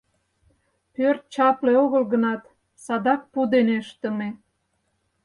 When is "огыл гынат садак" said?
1.83-3.21